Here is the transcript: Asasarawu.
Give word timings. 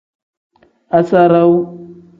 Asasarawu. 0.97 1.59